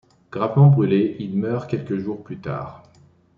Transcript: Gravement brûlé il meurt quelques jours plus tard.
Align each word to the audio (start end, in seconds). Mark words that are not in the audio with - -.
Gravement 0.31 0.71
brûlé 0.71 1.15
il 1.19 1.37
meurt 1.37 1.69
quelques 1.69 1.97
jours 1.99 2.23
plus 2.23 2.39
tard. 2.39 2.81